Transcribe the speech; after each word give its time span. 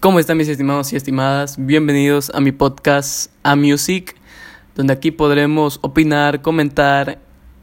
¿Cómo 0.00 0.20
están 0.20 0.36
mis 0.36 0.46
estimados 0.46 0.92
y 0.92 0.96
estimadas? 0.96 1.56
Bienvenidos 1.58 2.30
a 2.32 2.38
mi 2.40 2.52
podcast 2.52 3.32
A 3.42 3.56
Music, 3.56 4.14
donde 4.76 4.92
aquí 4.92 5.10
podremos 5.10 5.80
opinar, 5.82 6.40
comentar 6.40 7.18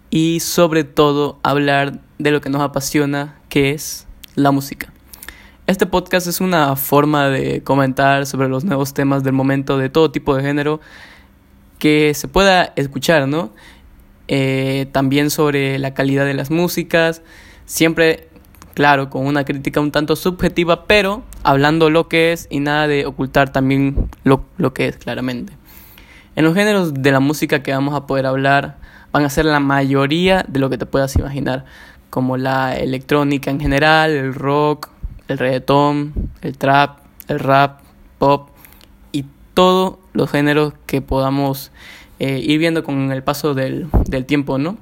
y 0.10 0.42
sobre 0.42 0.84
todo 0.84 1.40
hablar 1.44 2.02
de 2.18 2.32
lo 2.32 2.42
que 2.42 2.50
nos 2.50 2.62
apasiona, 2.62 3.40
que 3.48 3.72
es 3.72 4.06
la 4.36 4.52
música. 4.52 4.92
Este 5.66 5.86
podcast 5.86 6.28
es 6.28 6.42
una 6.42 6.76
forma 6.76 7.30
de 7.30 7.64
comentar 7.64 8.26
sobre 8.26 8.50
los 8.50 8.66
nuevos 8.66 8.94
temas 8.94 9.24
del 9.24 9.32
momento 9.32 9.78
de 9.78 9.88
todo 9.88 10.12
tipo 10.12 10.36
de 10.36 10.44
género 10.44 10.82
que 11.80 12.14
se 12.16 12.28
pueda 12.28 12.74
escuchar, 12.76 13.30
¿no? 13.30 13.54
Eh, 14.28 14.88
también 14.92 15.30
sobre 15.30 15.80
la 15.80 15.94
calidad 15.94 16.26
de 16.26 16.34
las 16.34 16.52
músicas, 16.52 17.22
siempre 17.66 18.28
claro, 18.76 19.10
con 19.10 19.26
una 19.26 19.46
crítica 19.46 19.80
un 19.80 19.92
tanto 19.92 20.16
subjetiva, 20.16 20.86
pero 20.86 21.24
hablando 21.42 21.90
lo 21.90 22.08
que 22.08 22.34
es 22.34 22.48
y 22.52 22.60
nada 22.60 22.88
de 22.88 23.08
ocultar 23.08 23.52
también 23.52 24.10
lo, 24.24 24.46
lo 24.58 24.74
que 24.74 24.88
es 24.88 24.98
claramente. 24.98 25.54
En 26.36 26.44
los 26.44 26.54
géneros 26.54 26.94
de 26.94 27.12
la 27.12 27.22
música 27.22 27.64
que 27.64 27.72
vamos 27.72 27.96
a 27.96 28.06
poder 28.06 28.28
hablar 28.28 28.78
van 29.12 29.24
a 29.24 29.30
ser 29.30 29.46
la 29.46 29.62
mayoría 29.62 30.46
de 30.48 30.60
lo 30.60 30.70
que 30.70 30.78
te 30.78 30.86
puedas 30.86 31.16
imaginar, 31.16 31.66
como 32.10 32.36
la 32.36 32.76
electrónica 32.76 33.50
en 33.50 33.62
general, 33.62 34.12
el 34.12 34.34
rock, 34.34 34.90
el 35.30 35.38
reggaetón, 35.38 36.14
el 36.42 36.58
trap, 36.58 37.00
el 37.30 37.40
rap, 37.40 37.80
pop 38.20 38.50
y 39.14 39.24
todos 39.54 39.96
los 40.12 40.30
géneros 40.30 40.74
que 40.86 41.02
podamos 41.02 41.72
eh, 42.20 42.40
ir 42.40 42.60
viendo 42.60 42.84
con 42.84 43.12
el 43.14 43.24
paso 43.24 43.54
del, 43.54 43.88
del 44.06 44.26
tiempo, 44.26 44.58
¿no? 44.58 44.78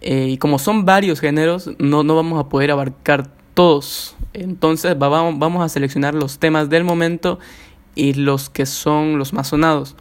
Eh, 0.00 0.28
y 0.30 0.38
como 0.38 0.58
son 0.58 0.84
varios 0.84 1.20
géneros, 1.20 1.70
no, 1.78 2.02
no 2.02 2.16
vamos 2.16 2.40
a 2.40 2.48
poder 2.48 2.70
abarcar 2.70 3.28
todos. 3.54 4.16
Entonces 4.32 4.98
vamos, 4.98 5.38
vamos 5.38 5.64
a 5.64 5.68
seleccionar 5.68 6.14
los 6.14 6.38
temas 6.38 6.70
del 6.70 6.84
momento 6.84 7.38
y 7.94 8.14
los 8.14 8.48
que 8.48 8.66
son 8.66 9.18
los 9.18 9.32
más 9.32 9.48
sonados, 9.48 9.96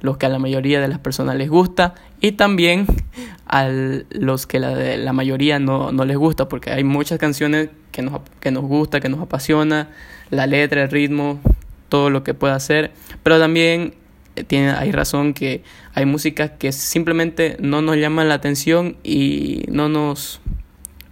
los 0.00 0.16
que 0.16 0.26
a 0.26 0.28
la 0.28 0.38
mayoría 0.38 0.80
de 0.80 0.88
las 0.88 0.98
personas 0.98 1.36
les 1.36 1.48
gusta 1.48 1.94
y 2.20 2.32
también 2.32 2.86
a 3.46 3.68
los 4.10 4.46
que 4.46 4.58
la, 4.58 4.74
la 4.74 5.12
mayoría 5.12 5.58
no, 5.58 5.92
no 5.92 6.04
les 6.04 6.16
gusta, 6.16 6.48
porque 6.48 6.70
hay 6.70 6.84
muchas 6.84 7.18
canciones 7.18 7.70
que 7.92 8.02
nos, 8.02 8.20
que 8.40 8.50
nos 8.50 8.64
gusta, 8.64 9.00
que 9.00 9.08
nos 9.08 9.20
apasiona, 9.20 9.88
la 10.30 10.46
letra, 10.46 10.82
el 10.82 10.90
ritmo, 10.90 11.40
todo 11.88 12.10
lo 12.10 12.22
que 12.24 12.34
pueda 12.34 12.54
hacer, 12.54 12.92
pero 13.22 13.38
también 13.38 13.94
tiene, 14.46 14.70
hay 14.70 14.92
razón 14.92 15.34
que 15.34 15.62
hay 15.94 16.06
música 16.06 16.56
que 16.56 16.72
simplemente 16.72 17.56
no 17.60 17.82
nos 17.82 17.96
llaman 17.96 18.28
la 18.28 18.34
atención 18.34 18.96
y 19.02 19.64
no 19.68 19.88
nos 19.88 20.40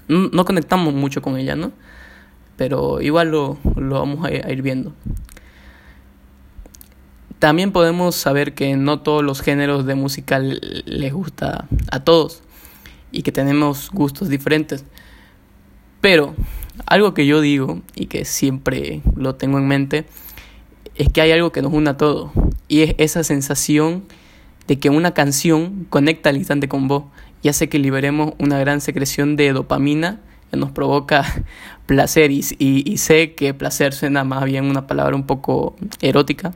no, 0.09 0.45
conectamos 0.45 0.95
mucho 0.95 1.21
con 1.21 1.37
ella, 1.37 1.55
¿no? 1.55 1.73
Pero 2.57 3.01
igual 3.01 3.31
lo, 3.31 3.59
lo 3.77 3.99
vamos 4.01 4.25
a 4.27 4.33
ir 4.33 4.63
viendo. 4.63 4.95
También 7.39 7.71
podemos 7.73 8.17
saber 8.17 8.55
que 8.55 8.75
no 8.77 9.01
todos 9.01 9.23
los 9.23 9.43
géneros 9.43 9.87
de 9.87 9.95
música 9.95 10.41
les 10.41 11.13
gusta 11.13 11.69
a 11.93 12.01
todos 12.03 12.43
y 13.13 13.23
que 13.23 13.31
tenemos 13.31 13.91
gustos 13.91 14.29
diferentes. 14.29 14.85
Pero 16.01 16.35
algo 16.87 17.15
que 17.15 17.27
yo 17.27 17.41
digo 17.41 17.83
y 17.95 18.07
que 18.07 18.25
siempre 18.25 19.03
lo 19.15 19.37
tengo 19.37 19.59
en 19.59 19.69
mente 19.69 20.07
es 20.97 21.11
que 21.13 21.21
hay 21.21 21.31
algo 21.31 21.53
que 21.53 21.63
nos 21.63 21.73
une 21.73 21.91
a 21.91 21.97
todos 21.97 22.31
y 22.69 22.83
es 22.83 22.95
esa 22.99 23.25
sensación 23.25 24.05
de 24.69 24.79
que 24.79 24.91
una 24.91 25.13
canción 25.13 25.87
conecta 25.89 26.29
al 26.29 26.37
instante 26.37 26.69
con 26.69 26.87
vos. 26.87 27.05
Y 27.43 27.49
hace 27.49 27.69
que 27.69 27.79
liberemos 27.79 28.35
una 28.39 28.59
gran 28.59 28.81
secreción 28.81 29.37
de 29.37 29.53
dopamina 29.53 30.21
que 30.51 30.57
nos 30.57 30.71
provoca 30.71 31.25
placer. 31.87 32.31
Y, 32.31 32.97
sé 32.99 33.35
que 33.35 33.55
placer 33.55 33.95
suena 33.95 34.25
más 34.25 34.45
bien 34.45 34.67
una 34.67 34.87
palabra 34.87 35.17
un 35.17 35.27
poco 35.27 35.75
erótica, 36.01 36.53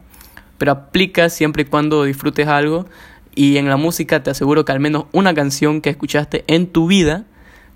pero 0.58 0.72
aplica 0.72 1.30
siempre 1.30 1.62
y 1.62 1.66
cuando 1.66 2.04
disfrutes 2.04 2.46
algo. 2.46 2.86
Y 3.34 3.56
en 3.56 3.68
la 3.68 3.78
música 3.78 4.22
te 4.22 4.30
aseguro 4.30 4.66
que 4.66 4.72
al 4.72 4.80
menos 4.80 5.06
una 5.12 5.32
canción 5.32 5.80
que 5.80 5.88
escuchaste 5.88 6.44
en 6.48 6.66
tu 6.66 6.86
vida 6.86 7.24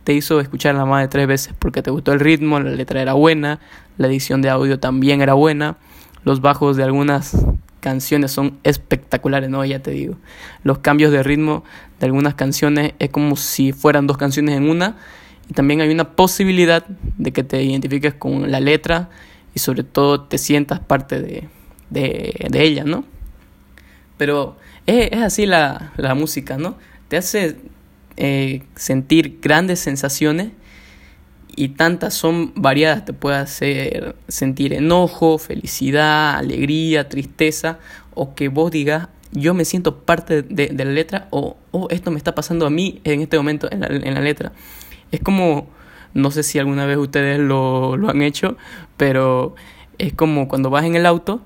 te 0.04 0.12
hizo 0.12 0.38
escucharla 0.38 0.84
más 0.84 1.02
de 1.02 1.08
tres 1.08 1.26
veces 1.26 1.54
porque 1.58 1.82
te 1.82 1.90
gustó 1.90 2.12
el 2.12 2.20
ritmo, 2.20 2.60
la 2.60 2.70
letra 2.70 3.00
era 3.00 3.14
buena, 3.14 3.58
la 3.96 4.06
edición 4.06 4.42
de 4.42 4.50
audio 4.50 4.78
también 4.78 5.20
era 5.22 5.32
buena, 5.32 5.78
los 6.22 6.40
bajos 6.42 6.76
de 6.76 6.84
algunas 6.84 7.34
canciones 7.86 8.32
son 8.32 8.58
espectaculares, 8.64 9.48
¿no? 9.48 9.64
Ya 9.64 9.78
te 9.78 9.92
digo. 9.92 10.16
Los 10.64 10.78
cambios 10.78 11.12
de 11.12 11.22
ritmo 11.22 11.62
de 12.00 12.06
algunas 12.06 12.34
canciones 12.34 12.94
es 12.98 13.10
como 13.10 13.36
si 13.36 13.70
fueran 13.70 14.08
dos 14.08 14.16
canciones 14.16 14.56
en 14.56 14.68
una. 14.68 14.96
Y 15.48 15.54
también 15.54 15.80
hay 15.80 15.90
una 15.90 16.16
posibilidad 16.16 16.84
de 16.84 17.32
que 17.32 17.44
te 17.44 17.62
identifiques 17.62 18.12
con 18.14 18.50
la 18.50 18.58
letra 18.58 19.08
y 19.54 19.60
sobre 19.60 19.84
todo 19.84 20.22
te 20.22 20.36
sientas 20.36 20.80
parte 20.80 21.20
de, 21.22 21.48
de, 21.90 22.64
ella, 22.64 22.82
¿no? 22.82 23.04
Pero 24.16 24.56
es, 24.86 25.12
es 25.12 25.22
así 25.22 25.46
la, 25.46 25.92
la, 25.96 26.16
música, 26.16 26.58
¿no? 26.58 26.76
Te 27.06 27.16
hace 27.16 27.54
eh, 28.16 28.64
sentir 28.74 29.38
grandes 29.40 29.78
sensaciones 29.78 30.48
y 31.56 31.70
tantas 31.70 32.12
son 32.12 32.52
variadas, 32.54 33.06
te 33.06 33.14
puede 33.14 33.38
hacer 33.38 34.14
sentir 34.28 34.74
enojo, 34.74 35.38
felicidad, 35.38 36.36
alegría, 36.36 37.08
tristeza, 37.08 37.78
o 38.14 38.34
que 38.34 38.48
vos 38.48 38.70
digas, 38.70 39.08
yo 39.32 39.54
me 39.54 39.64
siento 39.64 40.00
parte 40.00 40.42
de, 40.42 40.72
la 40.72 40.84
letra, 40.84 41.28
o 41.30 41.56
oh, 41.70 41.88
esto 41.90 42.10
me 42.10 42.18
está 42.18 42.34
pasando 42.34 42.66
a 42.66 42.70
mí 42.70 43.00
en 43.04 43.22
este 43.22 43.38
momento 43.38 43.70
en 43.72 43.80
la, 43.80 43.86
en 43.86 44.14
la 44.14 44.20
letra. 44.20 44.52
Es 45.10 45.20
como, 45.20 45.68
no 46.12 46.30
sé 46.30 46.42
si 46.42 46.58
alguna 46.58 46.84
vez 46.84 46.98
ustedes 46.98 47.38
lo, 47.38 47.96
lo 47.96 48.10
han 48.10 48.20
hecho, 48.20 48.58
pero 48.98 49.54
es 49.98 50.12
como 50.12 50.48
cuando 50.48 50.68
vas 50.68 50.84
en 50.84 50.94
el 50.94 51.06
auto 51.06 51.40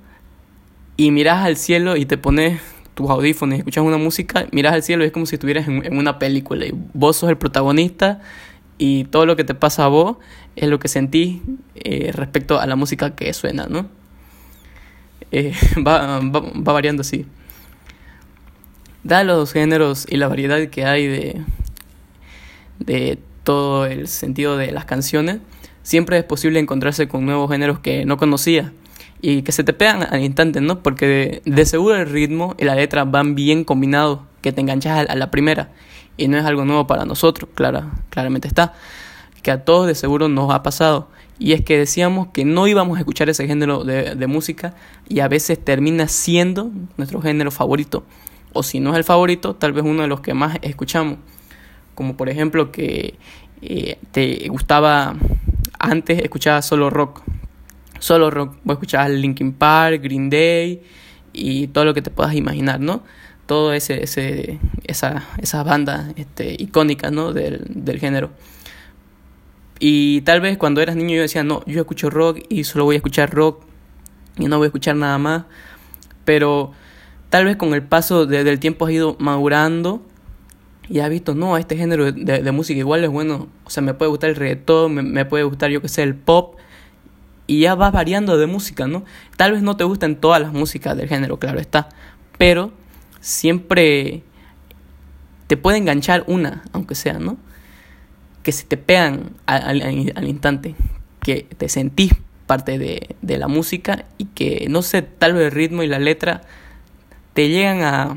y 0.97 1.12
miras 1.12 1.44
al 1.44 1.56
cielo 1.56 1.97
y 1.97 2.04
te 2.04 2.19
pones 2.19 2.60
tus 2.94 3.09
audífonos 3.09 3.54
y 3.54 3.59
escuchas 3.59 3.84
una 3.84 3.97
música, 3.97 4.47
miras 4.50 4.75
al 4.75 4.82
cielo 4.82 5.04
y 5.04 5.06
es 5.06 5.12
como 5.12 5.27
si 5.27 5.37
estuvieras 5.37 5.69
en, 5.69 5.87
en 5.87 5.97
una 5.97 6.19
película 6.19 6.66
y 6.66 6.72
vos 6.94 7.16
sos 7.16 7.31
el 7.31 7.38
protagonista 7.38 8.21
y 8.81 9.05
todo 9.05 9.27
lo 9.27 9.37
que 9.37 9.45
te 9.45 9.55
pasa 9.55 9.85
a 9.85 9.89
vos 9.89 10.17
es 10.57 10.67
lo 10.67 10.79
que 10.79 10.89
sentís 10.89 11.43
eh, 11.75 12.13
respecto 12.15 12.59
a 12.59 12.67
la 12.67 12.77
música 12.77 13.15
que 13.15 13.31
suena, 13.35 13.67
¿no? 13.67 13.87
Eh, 15.33 15.53
va, 15.87 16.19
va, 16.21 16.41
va, 16.41 16.73
variando 16.73 17.03
así. 17.03 17.27
Da 19.05 19.23
los 19.23 19.53
géneros 19.53 20.07
y 20.09 20.17
la 20.17 20.29
variedad 20.29 20.67
que 20.69 20.87
hay 20.87 21.07
de, 21.07 21.43
de 22.79 23.19
todo 23.45 23.85
el 23.85 24.09
sentido 24.09 24.57
de 24.57 24.73
las 24.73 24.87
canciones, 24.87 25.41
siempre 25.83 26.17
es 26.17 26.25
posible 26.25 26.59
encontrarse 26.59 27.07
con 27.07 27.27
nuevos 27.27 27.51
géneros 27.51 27.81
que 27.81 28.07
no 28.07 28.17
conocía 28.17 28.73
y 29.21 29.43
que 29.43 29.53
se 29.53 29.63
te 29.63 29.75
pegan 29.75 30.05
al 30.11 30.23
instante, 30.23 30.63
¿no? 30.63 30.83
Porque 30.83 31.07
de, 31.07 31.43
de 31.45 31.67
seguro 31.67 31.97
el 31.97 32.09
ritmo 32.09 32.57
y 32.59 32.65
la 32.65 32.75
letra 32.75 33.05
van 33.05 33.35
bien 33.35 33.65
combinados, 33.65 34.21
que 34.41 34.53
te 34.53 34.63
enganchas 34.63 35.07
a, 35.07 35.13
a 35.13 35.17
la 35.17 35.31
primera 35.31 35.69
y 36.21 36.29
no 36.29 36.37
es 36.37 36.45
algo 36.45 36.67
nuevo 36.67 36.87
para 36.87 37.07
nosotros, 37.07 37.49
clara, 37.55 37.91
claramente 38.11 38.47
está, 38.47 38.75
que 39.43 39.51
a 39.51 39.65
todos 39.65 39.87
de 39.87 39.95
seguro 39.95 40.29
nos 40.29 40.53
ha 40.53 40.63
pasado. 40.63 41.09
Y 41.39 41.53
es 41.53 41.63
que 41.63 41.79
decíamos 41.79 42.29
que 42.29 42.45
no 42.45 42.67
íbamos 42.67 42.99
a 42.99 43.01
escuchar 43.01 43.31
ese 43.31 43.47
género 43.47 43.85
de, 43.85 44.27
música 44.27 44.75
y 45.09 45.21
a 45.21 45.29
veces 45.29 45.59
termina 45.65 46.07
siendo 46.09 46.71
nuestro 46.99 47.23
género 47.23 47.51
favorito. 47.51 48.05
O 48.53 48.63
si 48.63 48.81
no 48.81 48.91
es 48.91 48.99
el 48.99 49.05
favorito, 49.05 49.55
tal 49.55 49.73
vez 49.73 49.83
uno 49.83 50.03
de 50.03 50.09
los 50.09 50.21
que 50.21 50.35
más 50.35 50.59
escuchamos. 50.61 51.17
Como 51.95 52.19
por 52.19 52.29
ejemplo 52.29 52.71
que 52.71 53.15
eh, 53.63 53.97
te 54.13 54.47
gustaba 54.51 55.17
antes 55.79 56.19
escuchabas 56.19 56.67
solo 56.67 56.91
rock. 56.91 57.23
Solo 57.99 58.31
rock. 58.31 58.57
Vos 58.63 58.75
escuchabas 58.75 59.11
Linkin 59.11 59.55
Park, 59.55 60.03
Green 60.03 60.29
Day 60.29 60.83
y 61.33 61.69
todo 61.69 61.87
lo 61.87 61.95
que 61.95 62.03
te 62.03 62.11
puedas 62.11 62.35
imaginar, 62.35 62.79
¿no? 62.79 63.03
Todo 63.50 63.72
ese, 63.72 64.05
ese 64.05 64.61
esa, 64.84 65.25
esa 65.38 65.65
banda 65.65 66.12
este, 66.15 66.55
icónica 66.56 67.11
¿no? 67.11 67.33
del, 67.33 67.65
del 67.69 67.99
género. 67.99 68.31
Y 69.81 70.21
tal 70.21 70.41
vez 70.41 70.56
cuando 70.56 70.81
eras 70.81 70.94
niño 70.94 71.16
yo 71.16 71.22
decía, 71.22 71.43
no, 71.43 71.65
yo 71.66 71.81
escucho 71.81 72.10
rock 72.10 72.43
y 72.49 72.62
solo 72.62 72.84
voy 72.84 72.94
a 72.94 72.99
escuchar 72.99 73.34
rock 73.34 73.65
y 74.39 74.47
no 74.47 74.59
voy 74.59 74.66
a 74.66 74.69
escuchar 74.69 74.95
nada 74.95 75.19
más. 75.19 75.47
Pero 76.25 76.71
tal 77.28 77.45
vez 77.45 77.57
con 77.57 77.75
el 77.75 77.83
paso 77.83 78.25
del 78.25 78.60
tiempo 78.60 78.86
has 78.86 78.92
ido 78.92 79.16
madurando 79.19 80.01
y 80.89 81.01
has 81.01 81.10
visto, 81.10 81.34
no, 81.34 81.57
este 81.57 81.77
género 81.77 82.13
de, 82.13 82.53
música 82.53 82.78
igual 82.78 83.03
es 83.03 83.10
bueno. 83.10 83.48
O 83.65 83.71
sea, 83.71 83.83
me 83.83 83.95
puede 83.95 84.10
gustar 84.10 84.30
el 84.30 84.36
reggaetón, 84.36 84.95
me, 84.95 85.03
me 85.03 85.25
puede 85.25 85.42
gustar, 85.42 85.72
yo 85.72 85.83
que 85.83 85.89
sé, 85.89 86.04
el 86.04 86.15
pop. 86.15 86.54
Y 87.48 87.63
ya 87.63 87.75
vas 87.75 87.91
variando 87.91 88.39
de 88.39 88.47
música, 88.47 88.86
¿no? 88.86 89.04
Tal 89.36 89.51
vez 89.51 89.63
no 89.63 89.77
te 89.77 89.83
gusten 89.83 90.15
todas 90.15 90.41
las 90.41 90.53
músicas 90.53 90.97
del 90.97 91.09
género, 91.09 91.41
claro 91.41 91.59
está. 91.59 91.89
Pero 92.39 92.78
siempre 93.21 94.22
te 95.47 95.57
puede 95.57 95.78
enganchar 95.78 96.25
una, 96.27 96.63
aunque 96.72 96.95
sea, 96.95 97.19
¿no? 97.19 97.37
Que 98.43 98.53
se 98.53 98.65
te 98.65 98.77
pegan 98.77 99.33
al, 99.47 99.83
al, 99.83 100.13
al 100.15 100.28
instante, 100.28 100.75
que 101.22 101.43
te 101.57 101.69
sentís 101.69 102.13
parte 102.47 102.78
de, 102.78 103.15
de, 103.22 103.39
la 103.39 103.47
música 103.47 104.07
y 104.19 104.25
que, 104.27 104.67
no 104.69 104.83
sé, 104.83 105.03
tal 105.03 105.34
vez 105.34 105.47
el 105.47 105.53
ritmo 105.53 105.83
y 105.83 105.87
la 105.87 105.99
letra 105.99 106.41
te 107.33 107.49
llegan 107.49 107.83
a, 107.83 108.17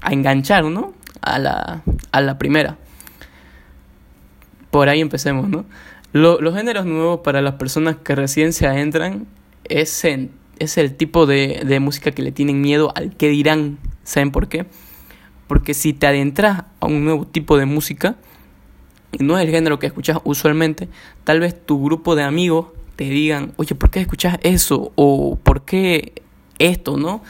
a 0.00 0.12
enganchar, 0.12 0.64
¿no? 0.64 0.94
A 1.20 1.38
la, 1.38 1.82
a 2.12 2.20
la 2.20 2.38
primera. 2.38 2.78
Por 4.70 4.88
ahí 4.88 5.00
empecemos, 5.00 5.48
¿no? 5.48 5.64
Lo, 6.12 6.40
los 6.40 6.54
géneros 6.54 6.86
nuevos 6.86 7.20
para 7.20 7.42
las 7.42 7.54
personas 7.54 7.96
que 7.96 8.14
recién 8.14 8.52
se 8.52 8.66
adentran 8.66 9.26
es 9.64 10.04
es 10.58 10.78
el 10.78 10.94
tipo 10.94 11.26
de, 11.26 11.62
de 11.66 11.80
música 11.80 12.12
que 12.12 12.22
le 12.22 12.32
tienen 12.32 12.60
miedo 12.60 12.92
al 12.94 13.16
que 13.16 13.28
dirán. 13.28 13.78
¿Saben 14.04 14.30
por 14.30 14.48
qué? 14.48 14.66
Porque 15.46 15.74
si 15.74 15.92
te 15.92 16.06
adentras 16.06 16.64
a 16.80 16.86
un 16.86 17.04
nuevo 17.04 17.26
tipo 17.26 17.58
de 17.58 17.66
música, 17.66 18.16
no 19.18 19.38
es 19.38 19.44
el 19.44 19.50
género 19.50 19.78
que 19.78 19.86
escuchas 19.86 20.18
usualmente, 20.24 20.88
tal 21.24 21.40
vez 21.40 21.54
tu 21.66 21.82
grupo 21.82 22.14
de 22.14 22.22
amigos 22.22 22.68
te 22.96 23.04
digan, 23.04 23.52
oye, 23.56 23.74
¿por 23.74 23.90
qué 23.90 24.00
escuchas 24.00 24.38
eso? 24.42 24.92
O 24.94 25.36
¿por 25.42 25.64
qué 25.64 26.22
esto? 26.58 26.96
¿No? 26.96 27.22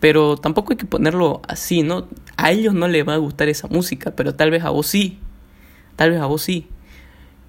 Pero 0.00 0.36
tampoco 0.36 0.72
hay 0.72 0.76
que 0.76 0.86
ponerlo 0.86 1.40
así, 1.48 1.82
¿no? 1.82 2.06
A 2.36 2.52
ellos 2.52 2.74
no 2.74 2.86
les 2.86 3.06
va 3.06 3.14
a 3.14 3.18
gustar 3.18 3.48
esa 3.48 3.68
música, 3.68 4.12
pero 4.14 4.34
tal 4.34 4.50
vez 4.50 4.64
a 4.64 4.70
vos 4.70 4.86
sí. 4.86 5.18
Tal 5.96 6.10
vez 6.10 6.20
a 6.20 6.26
vos 6.26 6.42
sí. 6.42 6.68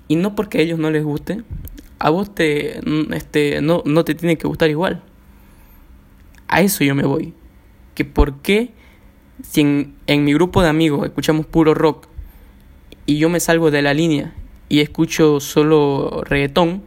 Y 0.08 0.16
no 0.16 0.36
porque 0.36 0.58
a 0.58 0.62
ellos 0.62 0.80
no 0.80 0.90
les 0.90 1.04
guste, 1.04 1.44
a 2.00 2.10
vos 2.10 2.34
te, 2.34 2.80
este, 3.16 3.62
no, 3.62 3.84
no 3.86 4.04
te 4.04 4.16
tiene 4.16 4.38
que 4.38 4.48
gustar 4.48 4.70
igual. 4.70 5.04
A 6.48 6.62
eso 6.62 6.84
yo 6.84 6.96
me 6.96 7.04
voy. 7.04 7.34
Que 8.00 8.06
por 8.06 8.36
qué 8.36 8.72
si 9.44 9.60
en, 9.60 10.24
mi 10.24 10.34
grupo 10.34 10.62
de 10.62 10.70
amigos 10.70 11.06
escuchamos 11.06 11.46
puro 11.46 11.74
rock 11.74 12.08
y 13.06 13.18
yo 13.18 13.28
me 13.28 13.42
salgo 13.42 13.72
de 13.72 13.82
la 13.82 13.94
línea 13.94 14.34
y 14.70 14.80
escucho 14.80 15.42
solo 15.42 16.22
reggaetón, 16.24 16.82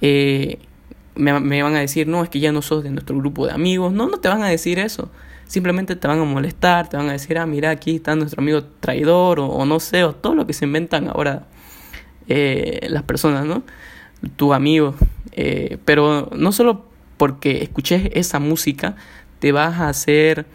eh, 0.00 0.56
me, 1.14 1.38
me, 1.40 1.62
van 1.62 1.76
a 1.76 1.80
decir, 1.80 2.08
no, 2.08 2.22
es 2.22 2.30
que 2.30 2.40
ya 2.40 2.52
no 2.52 2.62
sos 2.62 2.82
de 2.82 2.88
nuestro 2.88 3.18
grupo 3.18 3.44
de 3.44 3.52
amigos. 3.52 3.92
No, 3.92 4.08
no 4.08 4.16
te 4.16 4.28
van 4.28 4.42
a 4.42 4.48
decir 4.48 4.78
eso. 4.78 5.10
Simplemente 5.46 5.94
te 5.94 6.08
van 6.08 6.20
a 6.20 6.24
molestar, 6.24 6.88
te 6.88 6.96
van 6.96 7.10
a 7.10 7.12
decir, 7.12 7.36
ah, 7.36 7.44
mira, 7.44 7.68
aquí 7.68 7.96
está 7.96 8.16
nuestro 8.16 8.40
amigo 8.40 8.64
traidor, 8.64 9.40
o, 9.40 9.66
no 9.66 9.78
sé, 9.78 10.04
o 10.04 10.14
todo 10.14 10.34
lo 10.34 10.46
que 10.46 10.54
se 10.54 10.64
inventan 10.64 11.10
ahora 11.10 11.48
eh, 12.28 12.86
las 12.88 13.02
personas, 13.02 13.44
¿no? 13.44 13.62
Tu 14.36 14.54
amigo. 14.54 14.94
Eh, 15.32 15.76
pero 15.84 16.30
no 16.34 16.50
solo 16.50 16.86
porque 17.18 17.62
escuches 17.62 18.08
esa 18.14 18.38
música, 18.38 18.96
te 19.40 19.52
vas 19.52 19.80
a 19.80 19.88
hacer 19.88 20.46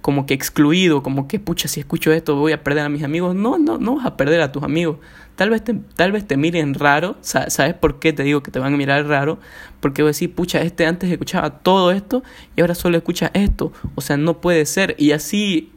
como 0.00 0.26
que 0.26 0.34
excluido, 0.34 1.02
como 1.02 1.28
que 1.28 1.38
pucha, 1.38 1.68
si 1.68 1.80
escucho 1.80 2.12
esto 2.12 2.34
voy 2.36 2.52
a 2.52 2.62
perder 2.64 2.84
a 2.84 2.88
mis 2.88 3.02
amigos. 3.02 3.34
No, 3.34 3.58
no, 3.58 3.78
no 3.78 3.96
vas 3.96 4.06
a 4.06 4.16
perder 4.16 4.40
a 4.40 4.50
tus 4.50 4.62
amigos. 4.62 4.98
Tal 5.36 5.50
vez 5.50 5.62
te, 5.62 5.74
tal 5.94 6.12
vez 6.12 6.26
te 6.26 6.36
miren 6.36 6.74
raro. 6.74 7.16
¿Sabes 7.20 7.74
por 7.74 7.98
qué 7.98 8.12
te 8.12 8.22
digo 8.22 8.42
que 8.42 8.50
te 8.50 8.58
van 8.58 8.74
a 8.74 8.76
mirar 8.76 9.06
raro? 9.06 9.38
Porque 9.80 10.02
voy 10.02 10.08
a 10.08 10.10
decir, 10.10 10.34
pucha, 10.34 10.60
este 10.62 10.86
antes 10.86 11.10
escuchaba 11.10 11.50
todo 11.60 11.92
esto 11.92 12.22
y 12.56 12.60
ahora 12.60 12.74
solo 12.74 12.96
escucha 12.96 13.30
esto. 13.34 13.72
O 13.94 14.00
sea, 14.00 14.16
no 14.16 14.40
puede 14.40 14.64
ser. 14.66 14.96
Y 14.98 15.12
así 15.12 15.72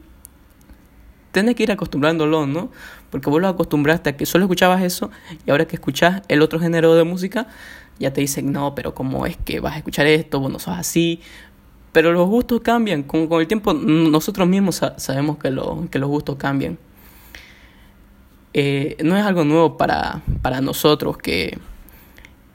tenés 1.32 1.54
que 1.54 1.64
ir 1.64 1.72
acostumbrándolo, 1.72 2.46
¿no? 2.46 2.70
Porque 3.10 3.28
vos 3.28 3.40
lo 3.40 3.48
acostumbraste 3.48 4.10
a 4.10 4.16
que 4.16 4.26
solo 4.26 4.44
escuchabas 4.44 4.82
eso 4.82 5.10
y 5.46 5.50
ahora 5.50 5.66
que 5.66 5.76
escuchas 5.76 6.22
el 6.28 6.42
otro 6.42 6.58
género 6.60 6.94
de 6.94 7.04
música, 7.04 7.48
ya 7.98 8.12
te 8.12 8.20
dicen, 8.20 8.52
no, 8.52 8.74
pero 8.74 8.94
¿cómo 8.94 9.26
es 9.26 9.36
que 9.36 9.60
vas 9.60 9.74
a 9.74 9.78
escuchar 9.78 10.06
esto? 10.06 10.40
Vos 10.40 10.50
no 10.50 10.58
sos 10.58 10.76
así. 10.76 11.20
Pero 11.94 12.12
los 12.12 12.28
gustos 12.28 12.60
cambian. 12.60 13.04
Con, 13.04 13.28
con 13.28 13.40
el 13.40 13.46
tiempo 13.46 13.72
nosotros 13.72 14.48
mismos 14.48 14.82
sabemos 14.96 15.38
que, 15.38 15.52
lo, 15.52 15.86
que 15.92 16.00
los 16.00 16.10
gustos 16.10 16.34
cambian. 16.34 16.76
Eh, 18.52 18.96
no 19.04 19.16
es 19.16 19.24
algo 19.24 19.44
nuevo 19.44 19.76
para, 19.76 20.22
para 20.42 20.60
nosotros 20.60 21.16
que, 21.16 21.56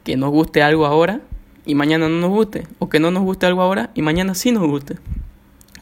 que 0.04 0.18
nos 0.18 0.30
guste 0.30 0.62
algo 0.62 0.84
ahora 0.84 1.22
y 1.64 1.74
mañana 1.74 2.06
no 2.10 2.20
nos 2.20 2.28
guste. 2.28 2.66
O 2.78 2.90
que 2.90 3.00
no 3.00 3.10
nos 3.10 3.22
guste 3.22 3.46
algo 3.46 3.62
ahora 3.62 3.88
y 3.94 4.02
mañana 4.02 4.34
sí 4.34 4.52
nos 4.52 4.66
guste. 4.66 4.98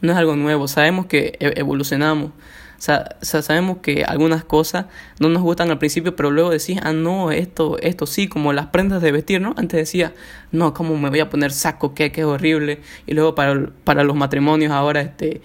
No 0.02 0.12
es 0.12 0.19
algo 0.19 0.37
nuevo. 0.37 0.69
Sabemos 0.69 1.06
que 1.06 1.37
e, 1.40 1.54
evolucionamos. 1.56 2.31
Sabemos 2.78 3.78
que 3.78 4.04
algunas 4.04 4.44
cosas 4.44 4.86
no 5.19 5.28
nos 5.28 5.42
gustan 5.42 5.70
al 5.70 5.78
principio, 5.78 6.14
pero 6.14 6.30
luego 6.30 6.50
decís, 6.50 6.78
ah, 6.82 6.92
no, 6.92 7.32
esto, 7.32 7.76
esto 7.80 8.06
sí, 8.06 8.28
como 8.28 8.52
las 8.52 8.66
prendas 8.66 9.02
de 9.02 9.10
vestir, 9.10 9.40
¿no? 9.40 9.54
Antes 9.56 9.78
decía, 9.78 10.14
no, 10.52 10.75
¿cómo 10.75 10.96
me 10.96 11.10
voy 11.10 11.19
a 11.19 11.28
poner 11.28 11.50
saco? 11.50 11.92
¿Qué, 11.92 12.12
qué 12.12 12.25
horrible? 12.25 12.80
Y 13.06 13.14
luego 13.14 13.34
para, 13.34 13.70
para 13.82 14.04
los 14.04 14.14
matrimonios 14.14 14.70
ahora, 14.70 15.00
este, 15.00 15.42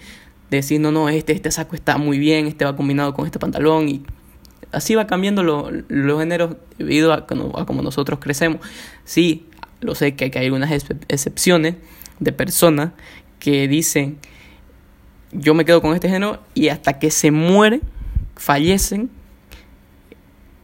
decir, 0.48 0.80
no, 0.80 0.92
no, 0.92 1.08
este, 1.08 1.32
este 1.32 1.50
saco 1.50 1.74
está 1.74 1.98
muy 1.98 2.18
bien, 2.18 2.46
este 2.46 2.64
va 2.64 2.76
combinado 2.76 3.14
con 3.14 3.26
este 3.26 3.40
pantalón 3.40 3.88
y 3.88 4.04
así 4.70 4.94
va 4.94 5.06
cambiando 5.06 5.42
los 5.42 6.18
géneros 6.20 6.56
debido 6.78 7.12
a, 7.12 7.26
a 7.26 7.66
como 7.66 7.82
nosotros 7.82 8.20
crecemos. 8.20 8.60
Sí, 9.04 9.46
lo 9.80 9.96
sé 9.96 10.14
que 10.14 10.30
hay 10.38 10.44
algunas 10.44 10.70
excepciones 10.70 11.74
de 12.20 12.32
personas 12.32 12.92
que 13.38 13.66
dicen 13.68 14.18
yo 15.34 15.54
me 15.54 15.64
quedo 15.64 15.82
con 15.82 15.94
este 15.94 16.08
género 16.08 16.40
y 16.54 16.68
hasta 16.68 16.98
que 16.98 17.10
se 17.10 17.30
mueren, 17.30 17.82
fallecen, 18.36 19.10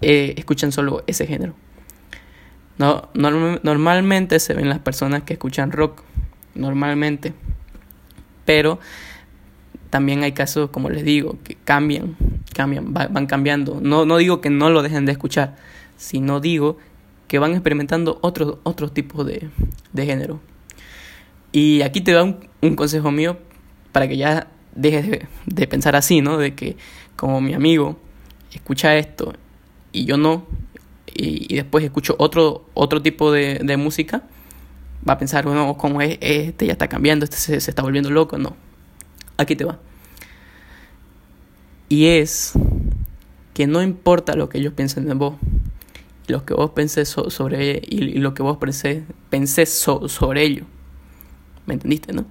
eh, 0.00 0.34
escuchan 0.36 0.72
solo 0.72 1.02
ese 1.06 1.26
género. 1.26 1.54
No, 2.78 3.10
normalmente 3.12 4.40
se 4.40 4.54
ven 4.54 4.68
las 4.70 4.78
personas 4.78 5.24
que 5.24 5.34
escuchan 5.34 5.70
rock, 5.70 6.02
normalmente, 6.54 7.34
pero 8.46 8.78
también 9.90 10.22
hay 10.22 10.32
casos, 10.32 10.70
como 10.70 10.88
les 10.88 11.04
digo, 11.04 11.36
que 11.44 11.56
cambian, 11.56 12.16
cambian, 12.54 12.94
van 12.94 13.26
cambiando. 13.26 13.80
No, 13.82 14.06
no 14.06 14.16
digo 14.16 14.40
que 14.40 14.48
no 14.48 14.70
lo 14.70 14.82
dejen 14.82 15.04
de 15.04 15.12
escuchar, 15.12 15.56
sino 15.98 16.40
digo 16.40 16.78
que 17.28 17.38
van 17.38 17.52
experimentando 17.52 18.18
otros 18.22 18.56
otros 18.62 18.94
tipos 18.94 19.26
de, 19.26 19.50
de 19.92 20.06
género. 20.06 20.40
Y 21.52 21.82
aquí 21.82 22.00
te 22.00 22.12
da 22.12 22.24
un, 22.24 22.48
un 22.62 22.76
consejo 22.76 23.10
mío 23.10 23.36
para 23.92 24.08
que 24.08 24.16
ya 24.16 24.48
dejes 24.74 25.26
de, 25.46 25.66
pensar 25.66 25.96
así, 25.96 26.20
¿no? 26.20 26.38
De 26.38 26.54
que 26.54 26.76
como 27.16 27.40
mi 27.40 27.54
amigo 27.54 27.98
escucha 28.52 28.96
esto 28.96 29.34
y 29.92 30.04
yo 30.04 30.16
no, 30.16 30.46
y, 31.14 31.54
después 31.54 31.84
escucho 31.84 32.14
otro, 32.18 32.66
otro 32.74 33.02
tipo 33.02 33.32
de, 33.32 33.76
música, 33.76 34.22
va 35.08 35.14
a 35.14 35.18
pensar, 35.18 35.44
bueno, 35.44 35.76
como 35.76 36.00
es, 36.00 36.18
este 36.20 36.66
ya 36.66 36.72
está 36.72 36.88
cambiando, 36.88 37.24
este 37.24 37.36
se, 37.36 37.56
está 37.56 37.82
volviendo 37.82 38.10
loco, 38.10 38.38
no. 38.38 38.56
Aquí 39.36 39.56
te 39.56 39.64
va. 39.64 39.78
Y 41.88 42.06
es 42.06 42.52
que 43.54 43.66
no 43.66 43.82
importa 43.82 44.36
lo 44.36 44.48
que 44.48 44.58
ellos 44.58 44.74
piensen 44.74 45.06
de 45.06 45.14
vos, 45.14 45.34
lo 46.28 46.44
que 46.44 46.54
vos 46.54 46.70
pensés 46.70 47.08
sobre 47.08 47.82
y, 47.84 48.18
lo 48.18 48.34
que 48.34 48.42
vos 48.42 48.58
pensé, 48.58 49.04
pensé 49.28 49.66
sobre 49.66 50.42
ello. 50.44 50.64
¿Me 51.66 51.74
entendiste, 51.74 52.12
no? 52.12 52.26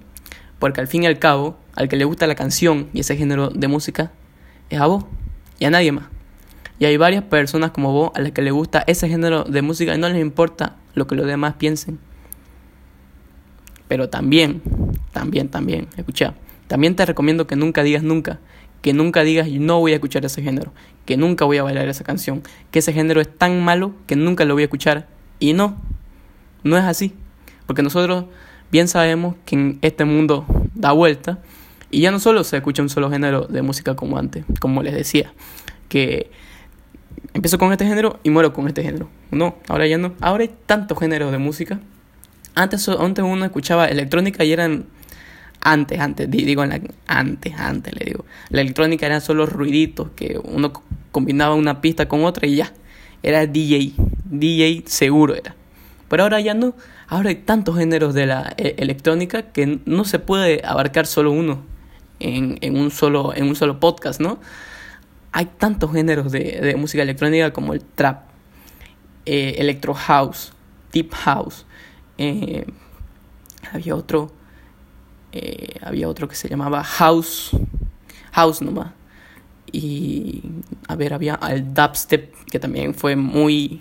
Porque 0.58 0.80
al 0.80 0.86
fin 0.86 1.02
y 1.02 1.06
al 1.06 1.18
cabo, 1.18 1.58
al 1.80 1.88
que 1.88 1.96
le 1.96 2.04
gusta 2.04 2.26
la 2.26 2.34
canción 2.34 2.88
y 2.92 3.00
ese 3.00 3.16
género 3.16 3.48
de 3.48 3.66
música, 3.66 4.12
es 4.68 4.78
a 4.78 4.86
vos 4.86 5.06
y 5.58 5.64
a 5.64 5.70
nadie 5.70 5.92
más. 5.92 6.04
Y 6.78 6.84
hay 6.84 6.98
varias 6.98 7.24
personas 7.24 7.70
como 7.70 7.90
vos 7.90 8.10
a 8.14 8.20
las 8.20 8.32
que 8.32 8.42
le 8.42 8.50
gusta 8.50 8.84
ese 8.86 9.08
género 9.08 9.44
de 9.44 9.62
música 9.62 9.94
y 9.94 9.98
no 9.98 10.06
les 10.10 10.20
importa 10.20 10.76
lo 10.94 11.06
que 11.06 11.14
los 11.14 11.26
demás 11.26 11.54
piensen. 11.54 11.98
Pero 13.88 14.10
también, 14.10 14.60
también, 15.12 15.48
también, 15.48 15.88
escucha, 15.96 16.34
también 16.66 16.96
te 16.96 17.06
recomiendo 17.06 17.46
que 17.46 17.56
nunca 17.56 17.82
digas 17.82 18.02
nunca, 18.02 18.40
que 18.82 18.92
nunca 18.92 19.22
digas 19.22 19.48
no 19.48 19.80
voy 19.80 19.92
a 19.92 19.94
escuchar 19.94 20.22
ese 20.26 20.42
género, 20.42 20.74
que 21.06 21.16
nunca 21.16 21.46
voy 21.46 21.56
a 21.56 21.62
bailar 21.62 21.88
esa 21.88 22.04
canción, 22.04 22.42
que 22.70 22.80
ese 22.80 22.92
género 22.92 23.22
es 23.22 23.34
tan 23.34 23.64
malo 23.64 23.94
que 24.06 24.16
nunca 24.16 24.44
lo 24.44 24.52
voy 24.52 24.64
a 24.64 24.66
escuchar. 24.66 25.08
Y 25.38 25.54
no, 25.54 25.80
no 26.62 26.76
es 26.76 26.84
así. 26.84 27.14
Porque 27.66 27.82
nosotros 27.82 28.26
bien 28.70 28.86
sabemos 28.86 29.36
que 29.46 29.56
en 29.56 29.78
este 29.80 30.04
mundo 30.04 30.44
da 30.74 30.92
vuelta 30.92 31.38
y 31.90 32.00
ya 32.00 32.10
no 32.10 32.20
solo 32.20 32.44
se 32.44 32.56
escucha 32.56 32.82
un 32.82 32.88
solo 32.88 33.10
género 33.10 33.46
de 33.46 33.62
música 33.62 33.96
como 33.96 34.16
antes, 34.16 34.44
como 34.60 34.82
les 34.82 34.94
decía, 34.94 35.32
que 35.88 36.30
empiezo 37.34 37.58
con 37.58 37.72
este 37.72 37.84
género 37.84 38.20
y 38.22 38.30
muero 38.30 38.52
con 38.52 38.68
este 38.68 38.82
género. 38.82 39.08
No, 39.30 39.56
ahora 39.68 39.86
ya 39.86 39.98
no. 39.98 40.14
Ahora 40.20 40.42
hay 40.42 40.50
tantos 40.66 40.98
géneros 40.98 41.32
de 41.32 41.38
música. 41.38 41.80
Antes, 42.54 42.88
antes 42.88 43.24
uno 43.24 43.44
escuchaba 43.44 43.86
electrónica 43.86 44.44
y 44.44 44.52
eran 44.52 44.86
antes, 45.60 46.00
antes, 46.00 46.30
digo 46.30 46.62
antes, 46.62 47.54
antes 47.58 47.94
le 47.94 48.04
digo. 48.04 48.24
La 48.50 48.60
electrónica 48.60 49.06
eran 49.06 49.20
solo 49.20 49.46
ruiditos 49.46 50.10
que 50.16 50.40
uno 50.42 50.72
combinaba 51.10 51.54
una 51.54 51.80
pista 51.80 52.08
con 52.08 52.24
otra 52.24 52.46
y 52.46 52.56
ya. 52.56 52.72
Era 53.22 53.46
DJ, 53.46 53.94
DJ 54.24 54.84
seguro 54.86 55.34
era. 55.34 55.54
Pero 56.08 56.22
ahora 56.22 56.40
ya 56.40 56.54
no. 56.54 56.74
Ahora 57.08 57.30
hay 57.30 57.36
tantos 57.36 57.76
géneros 57.76 58.14
de 58.14 58.26
la 58.26 58.54
e, 58.56 58.76
electrónica 58.78 59.42
que 59.42 59.80
no 59.84 60.04
se 60.04 60.20
puede 60.20 60.62
abarcar 60.64 61.06
solo 61.06 61.32
uno 61.32 61.69
en, 62.20 62.58
en, 62.60 62.78
un, 62.78 62.90
solo, 62.90 63.34
en 63.34 63.48
un 63.48 63.56
solo 63.56 63.80
podcast, 63.80 64.20
¿no? 64.20 64.38
Hay 65.32 65.46
tantos 65.46 65.92
géneros 65.92 66.32
de, 66.32 66.60
de 66.60 66.76
música 66.76 67.02
electrónica 67.02 67.52
como 67.52 67.72
el 67.74 67.82
trap, 67.82 68.22
eh, 69.26 69.56
electro 69.58 69.94
house, 69.94 70.52
deep 70.92 71.12
house. 71.12 71.66
Eh, 72.18 72.66
había 73.72 73.94
otro, 73.94 74.32
eh, 75.32 75.74
había 75.82 76.08
otro 76.08 76.28
que 76.28 76.34
se 76.34 76.48
llamaba 76.48 76.82
house, 76.84 77.50
house 78.32 78.62
nomás. 78.62 78.92
Y 79.72 80.42
a 80.88 80.96
ver, 80.96 81.14
había 81.14 81.38
el 81.48 81.72
dubstep 81.72 82.34
que 82.50 82.58
también 82.58 82.94
fue 82.94 83.14
muy 83.14 83.80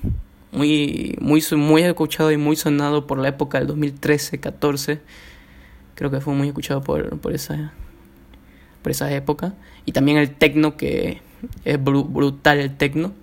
muy, 0.51 1.15
muy, 1.19 1.43
muy 1.55 1.84
escuchado 1.84 2.31
y 2.31 2.38
muy 2.38 2.55
sonado 2.55 3.08
por 3.08 3.19
la 3.19 3.29
época 3.29 3.60
del 3.60 3.67
2013-14. 3.67 5.00
Creo 5.96 6.12
que 6.12 6.22
fue 6.22 6.34
muy 6.34 6.48
escuchado 6.48 6.81
por, 6.81 7.19
por, 7.19 7.34
esa, 7.34 7.74
por 8.82 8.92
esa 8.92 9.12
época. 9.12 9.54
Y 9.86 9.92
también 9.92 10.18
el 10.18 10.32
techno, 10.32 10.78
que 10.78 11.22
es 11.66 11.84
brutal 11.84 12.60
el 12.60 12.76
techno. 12.76 13.14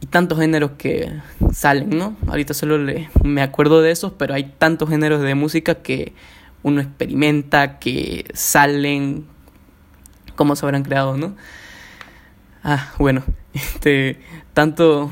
y 0.00 0.06
tantos 0.06 0.38
géneros 0.38 0.72
que 0.76 1.10
salen, 1.52 1.90
¿no? 1.90 2.16
Ahorita 2.26 2.52
solo 2.52 2.76
le, 2.76 3.08
me 3.22 3.40
acuerdo 3.42 3.80
de 3.80 3.90
esos, 3.90 4.12
pero 4.12 4.34
hay 4.34 4.52
tantos 4.58 4.90
géneros 4.90 5.22
de 5.22 5.34
música 5.34 5.76
que 5.76 6.12
uno 6.62 6.80
experimenta, 6.80 7.78
que 7.78 8.26
salen, 8.34 9.26
cómo 10.34 10.56
se 10.56 10.66
habrán 10.66 10.82
creado, 10.82 11.16
¿no? 11.16 11.36
Ah, 12.62 12.92
bueno, 12.98 13.22
este, 13.54 14.18
tanto, 14.52 15.10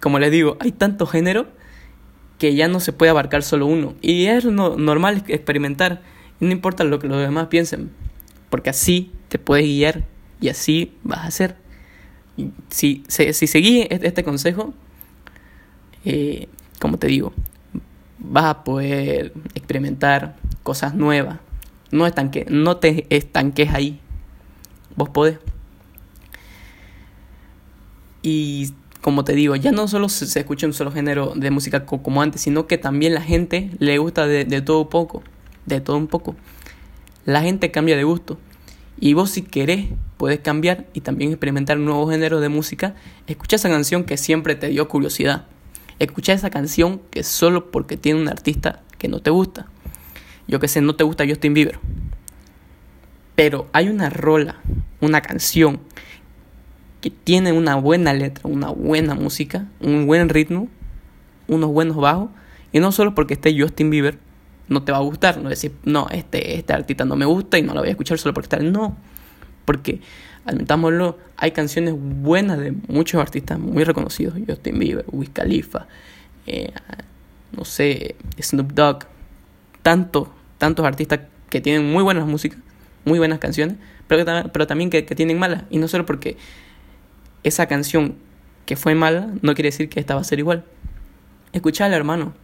como 0.00 0.18
les 0.18 0.30
digo, 0.30 0.56
hay 0.60 0.72
tanto 0.72 1.06
género 1.06 1.48
que 2.38 2.54
ya 2.54 2.68
no 2.68 2.80
se 2.80 2.92
puede 2.92 3.10
abarcar 3.10 3.42
solo 3.42 3.66
uno. 3.66 3.94
Y 4.00 4.26
es 4.26 4.44
normal 4.44 5.24
experimentar, 5.28 6.02
no 6.40 6.50
importa 6.50 6.84
lo 6.84 6.98
que 6.98 7.08
los 7.08 7.18
demás 7.18 7.48
piensen, 7.48 7.90
porque 8.50 8.70
así 8.70 9.12
te 9.28 9.38
puedes 9.38 9.64
guiar 9.64 10.04
y 10.40 10.48
así 10.48 10.96
vas 11.02 11.20
a 11.20 11.26
hacer. 11.26 11.56
Si, 12.68 13.04
si, 13.08 13.32
seguís 13.32 13.86
este, 13.90 14.06
este 14.06 14.24
consejo, 14.24 14.74
eh, 16.04 16.48
como 16.78 16.98
te 16.98 17.06
digo, 17.06 17.32
vas 18.18 18.44
a 18.44 18.64
poder 18.64 19.32
experimentar 19.54 20.36
cosas 20.62 20.94
nuevas. 20.94 21.38
No, 21.90 22.06
estanque, 22.06 22.46
no 22.48 22.76
te 22.76 23.06
estanques 23.10 23.72
ahí. 23.72 24.00
Vos 24.96 25.08
podés. 25.08 25.38
Y 28.22 28.72
como 29.00 29.24
te 29.24 29.32
digo, 29.32 29.56
ya 29.56 29.72
no 29.72 29.88
solo 29.88 30.08
se, 30.08 30.38
escucha 30.38 30.66
un 30.66 30.72
solo 30.72 30.92
género 30.92 31.32
de 31.34 31.50
música 31.50 31.86
como 31.86 32.22
antes, 32.22 32.42
sino 32.42 32.66
que 32.66 32.78
también 32.78 33.14
la 33.14 33.22
gente 33.22 33.70
le 33.78 33.98
gusta 33.98 34.26
de, 34.26 34.44
todo 34.60 34.88
poco. 34.88 35.22
De 35.66 35.80
todo 35.80 35.96
un 35.96 36.06
poco. 36.06 36.36
La 37.30 37.42
gente 37.42 37.70
cambia 37.70 37.96
de 37.96 38.02
gusto. 38.02 38.40
Y 38.98 39.14
vos 39.14 39.30
si 39.30 39.42
querés, 39.42 39.86
puedes 40.16 40.40
cambiar 40.40 40.88
y 40.94 41.02
también 41.02 41.30
experimentar 41.30 41.78
nuevos 41.78 42.10
géneros 42.10 42.40
de 42.40 42.48
música. 42.48 42.96
Escucha 43.28 43.54
esa 43.54 43.68
canción 43.68 44.02
que 44.02 44.16
siempre 44.16 44.56
te 44.56 44.66
dio 44.66 44.88
curiosidad. 44.88 45.46
Escucha 46.00 46.32
esa 46.32 46.50
canción 46.50 47.00
que 47.12 47.22
solo 47.22 47.70
porque 47.70 47.96
tiene 47.96 48.20
un 48.20 48.28
artista 48.28 48.82
que 48.98 49.06
no 49.06 49.20
te 49.20 49.30
gusta. 49.30 49.68
Yo 50.48 50.58
que 50.58 50.66
sé, 50.66 50.80
no 50.80 50.96
te 50.96 51.04
gusta 51.04 51.24
Justin 51.24 51.54
Bieber. 51.54 51.78
Pero 53.36 53.68
hay 53.72 53.90
una 53.90 54.10
rola, 54.10 54.56
una 55.00 55.20
canción 55.20 55.78
que 57.00 57.10
tiene 57.10 57.52
una 57.52 57.76
buena 57.76 58.12
letra, 58.12 58.42
una 58.50 58.70
buena 58.70 59.14
música, 59.14 59.68
un 59.78 60.04
buen 60.04 60.30
ritmo, 60.30 60.66
unos 61.46 61.70
buenos 61.70 61.96
bajos. 61.96 62.30
Y 62.72 62.80
no 62.80 62.90
solo 62.90 63.14
porque 63.14 63.34
esté 63.34 63.56
Justin 63.56 63.90
Bieber, 63.90 64.18
no 64.70 64.82
te 64.82 64.92
va 64.92 64.98
a 64.98 65.02
gustar. 65.02 65.38
No 65.38 65.50
decir, 65.50 65.72
no, 65.84 66.08
este, 66.10 66.56
este 66.56 66.72
artista 66.72 67.04
no 67.04 67.16
me 67.16 67.26
gusta 67.26 67.58
y 67.58 67.62
no 67.62 67.74
lo 67.74 67.80
voy 67.80 67.88
a 67.88 67.90
escuchar 67.90 68.18
solo 68.18 68.32
porque 68.32 68.46
está. 68.46 68.58
No, 68.58 68.96
porque, 69.66 70.00
admitámoslo, 70.46 71.18
hay 71.36 71.50
canciones 71.50 71.94
buenas 71.98 72.58
de 72.58 72.72
muchos 72.88 73.20
artistas 73.20 73.58
muy 73.58 73.84
reconocidos. 73.84 74.34
Justin 74.48 74.78
Bieber, 74.78 75.04
Wiz 75.10 75.30
Khalifa, 75.30 75.86
eh, 76.46 76.72
no 77.56 77.64
sé, 77.64 78.14
Snoop 78.40 78.72
Dogg. 78.72 79.04
Tantos, 79.82 80.28
tantos 80.58 80.86
artistas 80.86 81.20
que 81.48 81.60
tienen 81.60 81.90
muy 81.90 82.02
buenas 82.02 82.26
músicas, 82.26 82.58
muy 83.04 83.18
buenas 83.18 83.38
canciones, 83.38 83.76
pero, 84.06 84.24
pero 84.52 84.66
también 84.66 84.90
que, 84.90 85.04
que 85.04 85.14
tienen 85.14 85.38
malas. 85.38 85.64
Y 85.70 85.78
no 85.78 85.88
solo 85.88 86.06
porque 86.06 86.36
esa 87.42 87.66
canción 87.66 88.16
que 88.66 88.76
fue 88.76 88.94
mala, 88.94 89.30
no 89.42 89.54
quiere 89.54 89.68
decir 89.68 89.88
que 89.88 89.98
esta 89.98 90.14
va 90.14 90.20
a 90.20 90.24
ser 90.24 90.38
igual. 90.38 90.64
Escuchale, 91.52 91.96
hermano. 91.96 92.34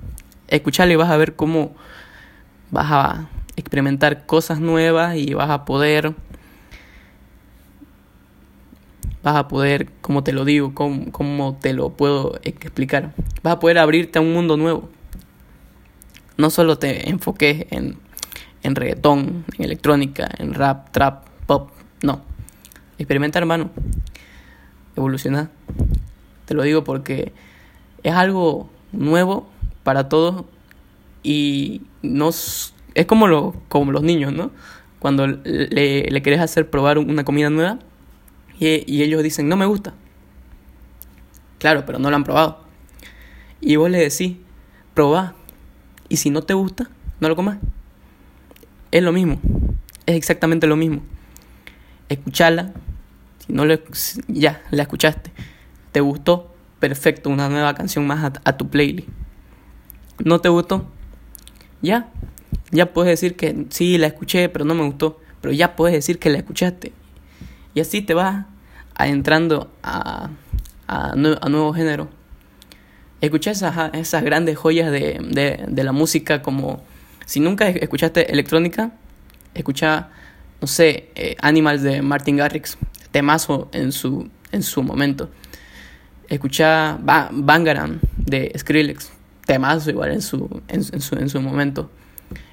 Escuchale 0.48 0.94
y 0.94 0.96
vas 0.96 1.10
a 1.10 1.16
ver 1.16 1.36
cómo 1.36 1.76
vas 2.70 2.86
a 2.90 3.28
experimentar 3.56 4.26
cosas 4.26 4.60
nuevas 4.60 5.16
y 5.16 5.34
vas 5.34 5.50
a 5.50 5.64
poder 5.64 6.14
vas 9.26 9.34
a 9.34 9.48
poder, 9.48 9.88
como 10.02 10.22
te 10.22 10.32
lo 10.32 10.44
digo, 10.44 10.72
como, 10.72 11.58
te 11.60 11.72
lo 11.72 11.90
puedo 11.90 12.38
explicar, 12.44 13.12
vas 13.42 13.54
a 13.54 13.58
poder 13.58 13.76
abrirte 13.78 14.20
a 14.20 14.22
un 14.22 14.32
mundo 14.32 14.56
nuevo. 14.56 14.88
No 16.36 16.48
solo 16.48 16.78
te 16.78 17.10
enfoques 17.10 17.66
en, 17.70 17.98
en 18.62 18.76
reggaetón, 18.76 19.44
en 19.58 19.64
electrónica, 19.64 20.28
en 20.38 20.54
rap, 20.54 20.92
trap, 20.92 21.26
pop, 21.44 21.70
no. 22.02 22.20
Experimenta, 22.98 23.40
hermano. 23.40 23.70
Evolucionar. 24.94 25.50
Te 26.44 26.54
lo 26.54 26.62
digo 26.62 26.84
porque 26.84 27.32
es 28.04 28.14
algo 28.14 28.70
nuevo 28.92 29.48
para 29.82 30.08
todos 30.08 30.44
y 31.26 31.82
nos, 32.02 32.72
es 32.94 33.06
como, 33.06 33.26
lo, 33.26 33.56
como 33.68 33.90
los 33.90 34.04
niños, 34.04 34.32
¿no? 34.32 34.52
Cuando 35.00 35.26
le, 35.26 36.08
le 36.08 36.22
querés 36.22 36.38
hacer 36.38 36.70
probar 36.70 36.98
una 36.98 37.24
comida 37.24 37.50
nueva 37.50 37.80
y, 38.60 38.84
y 38.86 39.02
ellos 39.02 39.24
dicen, 39.24 39.48
no 39.48 39.56
me 39.56 39.66
gusta. 39.66 39.92
Claro, 41.58 41.84
pero 41.84 41.98
no 41.98 42.10
lo 42.10 42.16
han 42.16 42.22
probado. 42.22 42.60
Y 43.60 43.74
vos 43.74 43.90
le 43.90 43.98
decís, 43.98 44.36
probá. 44.94 45.34
Y 46.08 46.18
si 46.18 46.30
no 46.30 46.42
te 46.42 46.54
gusta, 46.54 46.88
no 47.18 47.28
lo 47.28 47.34
comas. 47.34 47.58
Es 48.92 49.02
lo 49.02 49.10
mismo. 49.12 49.40
Es 50.06 50.14
exactamente 50.14 50.68
lo 50.68 50.76
mismo. 50.76 51.02
Escuchala. 52.08 52.72
Si 53.44 53.52
no 53.52 53.64
le, 53.64 53.82
ya, 54.28 54.62
la 54.70 54.82
escuchaste. 54.82 55.32
¿Te 55.90 56.00
gustó? 56.00 56.54
Perfecto, 56.78 57.30
una 57.30 57.48
nueva 57.48 57.74
canción 57.74 58.06
más 58.06 58.22
a, 58.22 58.40
a 58.48 58.56
tu 58.56 58.68
playlist. 58.68 59.08
¿No 60.24 60.40
te 60.40 60.48
gustó? 60.48 60.86
Ya, 61.82 62.08
ya 62.70 62.92
puedes 62.92 63.10
decir 63.10 63.36
que 63.36 63.66
sí, 63.70 63.98
la 63.98 64.06
escuché, 64.08 64.48
pero 64.48 64.64
no 64.64 64.74
me 64.74 64.84
gustó, 64.84 65.20
pero 65.40 65.52
ya 65.52 65.76
puedes 65.76 65.94
decir 65.94 66.18
que 66.18 66.30
la 66.30 66.38
escuchaste. 66.38 66.92
Y 67.74 67.80
así 67.80 68.02
te 68.02 68.14
vas 68.14 68.46
adentrando 68.94 69.70
a, 69.82 70.30
a, 70.88 71.10
a 71.12 71.16
nuevo 71.48 71.72
género. 71.72 72.08
Escucha 73.20 73.50
esas, 73.50 73.94
esas 73.94 74.22
grandes 74.22 74.58
joyas 74.58 74.90
de, 74.90 75.18
de, 75.30 75.64
de, 75.68 75.84
la 75.84 75.92
música 75.92 76.42
como 76.42 76.82
si 77.24 77.40
nunca 77.40 77.68
escuchaste 77.68 78.30
electrónica, 78.30 78.92
escucha, 79.54 80.10
no 80.60 80.66
sé, 80.66 81.10
eh, 81.14 81.36
Animals 81.40 81.82
de 81.82 82.02
Martin 82.02 82.36
Garrix, 82.36 82.76
temazo 83.10 83.68
en 83.72 83.92
su, 83.92 84.28
en 84.52 84.62
su 84.62 84.82
momento. 84.82 85.30
Escucha 86.28 86.98
Bangaram 87.00 88.00
de 88.16 88.52
Skrillex, 88.58 89.12
temazo 89.46 89.90
igual 89.90 90.10
en 90.10 90.20
su, 90.20 90.60
en, 90.68 90.82
su, 90.82 91.14
en 91.14 91.28
su 91.30 91.40
momento. 91.40 91.88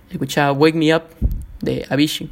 Escuchaba 0.09 0.53
Wake 0.53 0.77
Me 0.77 0.95
Up 0.95 1.03
de 1.59 1.85
Avicii, 1.89 2.29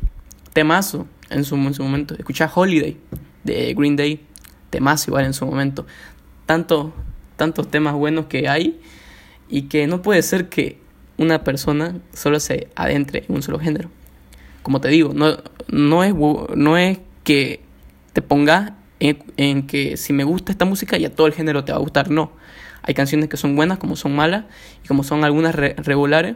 temazo 0.54 1.08
en 1.30 1.44
su, 1.44 1.56
en 1.56 1.74
su 1.74 1.84
momento. 1.84 2.16
Escuchaba 2.18 2.52
Holiday 2.54 2.98
de 3.44 3.74
Green 3.74 3.96
Day, 3.96 4.22
temazo 4.70 5.10
igual 5.10 5.26
en 5.26 5.34
su 5.34 5.46
momento. 5.46 5.86
Tanto, 6.46 6.94
tantos 7.36 7.70
temas 7.70 7.96
buenos 7.96 8.28
que 8.28 8.48
hay 8.48 8.80
y 9.50 9.64
que 9.64 9.88
no 9.88 10.02
puede 10.02 10.22
ser 10.22 10.48
que 10.48 10.80
una 11.18 11.44
persona 11.44 12.00
solo 12.14 12.40
se 12.40 12.70
adentre 12.76 13.26
en 13.28 13.36
un 13.36 13.42
solo 13.42 13.60
género. 13.60 13.90
Como 14.62 14.80
te 14.80 14.90
digo, 14.90 15.12
no, 15.14 15.38
no, 15.70 16.04
es, 16.04 16.14
no 16.14 16.78
es 16.78 17.00
que 17.24 17.62
te 18.14 18.22
pongas 18.22 18.74
en, 19.00 19.24
en 19.38 19.66
que 19.66 19.98
si 19.98 20.14
me 20.14 20.24
gusta 20.24 20.52
esta 20.52 20.66
música 20.66 20.98
ya 20.98 21.10
todo 21.10 21.26
el 21.26 21.34
género 21.34 21.64
te 21.64 21.72
va 21.72 21.80
a 21.80 21.82
gustar, 21.82 22.12
no 22.12 22.32
hay 22.84 22.94
canciones 22.94 23.30
que 23.30 23.38
son 23.38 23.56
buenas, 23.56 23.78
como 23.78 23.96
son 23.96 24.16
malas, 24.16 24.46
y 24.84 24.88
como 24.88 25.04
son 25.04 25.24
algunas 25.24 25.54
regulares, 25.56 26.36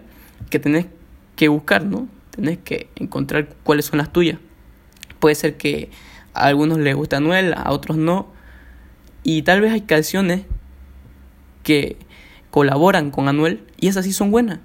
que 0.50 0.60
tenés 0.60 0.86
que 1.36 1.48
buscar, 1.48 1.86
¿no? 1.86 2.08
Tenés 2.32 2.58
que 2.60 2.90
encontrar 2.96 3.50
cuáles 3.64 3.86
son 3.86 3.98
las 3.98 4.12
tuyas. 4.12 4.38
Puede 5.20 5.36
ser 5.36 5.58
que 5.58 5.90
a 6.34 6.48
algunos 6.48 6.78
les 6.78 6.96
gusta 6.96 7.18
Anuel, 7.18 7.54
a 7.54 7.72
otros 7.72 7.98
no. 7.98 8.28
Y 9.24 9.42
tal 9.42 9.62
vez 9.62 9.72
hay 9.72 9.82
canciones 9.82 10.42
que 11.64 11.98
colaboran 12.52 13.10
con 13.10 13.28
Anuel 13.28 13.64
y 13.80 13.88
esas 13.88 14.06
sí 14.06 14.14
son 14.14 14.32
buenas. 14.32 14.60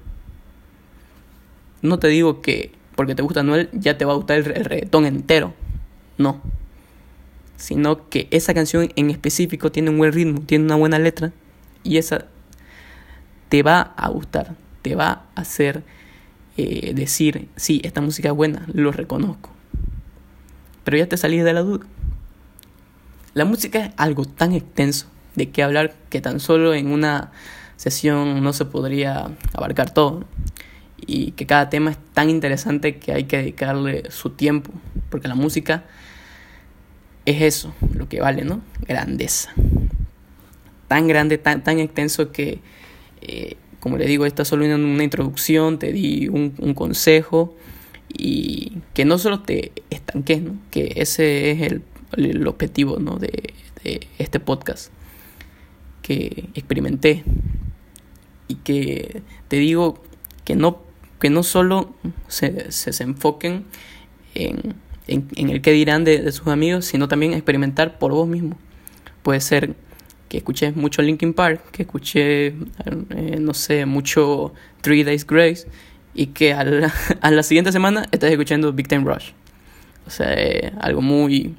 No 1.80 1.98
te 1.98 2.08
digo 2.08 2.42
que 2.42 2.72
porque 2.94 3.14
te 3.14 3.22
gusta 3.22 3.40
Anuel 3.40 3.70
ya 3.72 3.96
te 3.96 4.04
va 4.04 4.12
a 4.12 4.16
gustar 4.16 4.38
el, 4.38 4.50
el 4.50 4.64
reggaetón 4.66 5.06
entero. 5.06 5.54
No. 6.18 6.42
Sino 7.56 8.08
que 8.10 8.28
esa 8.30 8.52
canción 8.52 8.92
en 8.96 9.10
específico 9.10 9.72
tiene 9.72 9.90
un 9.90 9.98
buen 9.98 10.12
ritmo, 10.12 10.40
tiene 10.42 10.64
una 10.64 10.76
buena 10.76 10.98
letra 10.98 11.32
y 11.82 11.96
esa 11.98 12.26
te 13.48 13.62
va 13.62 13.80
a 13.96 14.08
gustar, 14.08 14.54
te 14.82 14.94
va 14.94 15.24
a 15.34 15.40
hacer 15.40 15.82
eh, 16.56 16.92
decir, 16.94 17.48
sí, 17.56 17.80
esta 17.84 18.00
música 18.00 18.28
es 18.28 18.34
buena, 18.34 18.64
lo 18.72 18.92
reconozco. 18.92 19.50
Pero 20.84 20.96
ya 20.96 21.08
te 21.08 21.16
salí 21.16 21.38
de 21.38 21.52
la 21.52 21.60
duda. 21.60 21.86
La 23.34 23.44
música 23.44 23.86
es 23.86 23.92
algo 23.96 24.24
tan 24.24 24.52
extenso 24.52 25.06
de 25.36 25.50
que 25.50 25.62
hablar 25.62 25.94
que 26.10 26.20
tan 26.20 26.40
solo 26.40 26.74
en 26.74 26.88
una 26.88 27.32
sesión 27.76 28.42
no 28.42 28.52
se 28.52 28.64
podría 28.64 29.30
abarcar 29.52 29.92
todo. 29.92 30.24
Y 31.06 31.32
que 31.32 31.46
cada 31.46 31.70
tema 31.70 31.92
es 31.92 31.98
tan 32.12 32.28
interesante 32.28 32.98
que 32.98 33.12
hay 33.12 33.24
que 33.24 33.38
dedicarle 33.38 34.10
su 34.10 34.30
tiempo. 34.30 34.72
Porque 35.08 35.28
la 35.28 35.34
música 35.34 35.84
es 37.24 37.42
eso, 37.42 37.74
lo 37.94 38.08
que 38.08 38.20
vale, 38.20 38.44
¿no? 38.44 38.60
Grandeza 38.86 39.52
tan 40.90 41.06
grande, 41.06 41.38
tan, 41.38 41.62
tan 41.62 41.78
extenso 41.78 42.32
que, 42.32 42.58
eh, 43.22 43.54
como 43.78 43.96
le 43.96 44.06
digo, 44.06 44.26
esta 44.26 44.44
solo 44.44 44.64
una, 44.64 45.04
introducción, 45.04 45.78
te 45.78 45.92
di 45.92 46.26
un, 46.26 46.50
consejo 46.74 47.54
y 48.08 48.78
que 48.92 49.04
no 49.04 49.16
solo 49.16 49.38
te 49.38 49.70
estanques, 49.90 50.42
¿no? 50.42 50.56
que 50.72 50.94
ese 50.96 51.52
es 51.52 51.62
el, 51.62 51.84
el 52.16 52.44
objetivo 52.48 52.98
¿no? 52.98 53.18
de, 53.20 53.54
de, 53.84 54.08
este 54.18 54.40
podcast. 54.40 54.90
que 56.02 56.48
experimenté 56.54 57.22
y 58.48 58.56
que 58.56 59.22
te 59.46 59.58
digo 59.58 60.02
que 60.44 60.56
no, 60.56 60.82
que 61.20 61.30
no 61.30 61.44
solo 61.44 61.94
se, 62.26 62.72
se, 62.72 63.00
enfoquen 63.04 63.64
en, 64.34 64.74
en, 65.06 65.50
el 65.50 65.62
que 65.62 65.70
dirán 65.70 66.02
de, 66.02 66.18
de, 66.18 66.32
sus 66.32 66.48
amigos, 66.48 66.84
sino 66.84 67.06
también 67.06 67.32
experimentar 67.32 67.96
por 68.00 68.10
vos 68.10 68.26
mismo. 68.26 68.58
Puede 69.22 69.40
ser 69.40 69.76
que 70.30 70.38
escuché 70.38 70.70
mucho 70.70 71.02
Linkin 71.02 71.34
Park, 71.34 71.72
que 71.72 71.82
escuché, 71.82 72.46
eh, 72.46 73.36
no 73.40 73.52
sé, 73.52 73.84
mucho 73.84 74.54
Three 74.80 75.02
Days 75.02 75.26
Grace 75.26 75.66
y 76.14 76.28
que 76.28 76.54
a 76.54 76.62
la, 76.62 76.94
a 77.20 77.30
la 77.32 77.42
siguiente 77.42 77.72
semana 77.72 78.06
estás 78.12 78.30
escuchando 78.30 78.72
Big 78.72 78.86
Time 78.86 79.04
Rush. 79.12 79.32
O 80.06 80.10
sea, 80.10 80.32
algo 80.80 81.02
muy, 81.02 81.56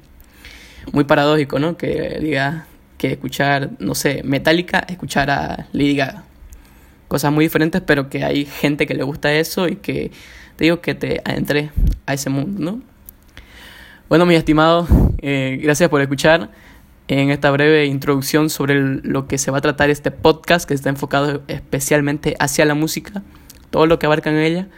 muy 0.90 1.04
paradójico, 1.04 1.58
¿no? 1.58 1.76
Que 1.76 2.18
diga 2.18 2.66
que 2.96 3.12
escuchar, 3.12 3.72
no 3.78 3.94
sé, 3.94 4.22
Metallica, 4.24 4.78
escuchar 4.88 5.30
a 5.30 5.66
Lady 5.72 5.94
Gaga. 5.94 6.24
Cosas 7.08 7.30
muy 7.30 7.44
diferentes, 7.44 7.82
pero 7.82 8.08
que 8.08 8.24
hay 8.24 8.46
gente 8.46 8.86
que 8.86 8.94
le 8.94 9.02
gusta 9.02 9.34
eso 9.34 9.68
y 9.68 9.76
que 9.76 10.12
te 10.56 10.64
digo 10.64 10.80
que 10.80 10.94
te 10.94 11.20
adentré 11.26 11.70
a 12.06 12.14
ese 12.14 12.30
mundo, 12.30 12.58
¿no? 12.58 12.80
Bueno, 14.08 14.24
mis 14.24 14.38
estimados, 14.38 14.88
eh, 15.20 15.58
gracias 15.62 15.90
por 15.90 16.00
escuchar 16.00 16.50
en 17.08 17.30
esta 17.30 17.50
breve 17.50 17.86
introducción 17.86 18.50
sobre 18.50 18.80
lo 18.80 19.26
que 19.26 19.38
se 19.38 19.50
va 19.50 19.58
a 19.58 19.60
tratar 19.60 19.90
este 19.90 20.10
podcast 20.10 20.66
que 20.66 20.74
está 20.74 20.88
enfocado 20.88 21.42
especialmente 21.48 22.36
hacia 22.38 22.64
la 22.64 22.74
música, 22.74 23.22
todo 23.70 23.86
lo 23.86 23.98
que 23.98 24.06
abarca 24.06 24.30
en 24.30 24.38
ella. 24.38 24.68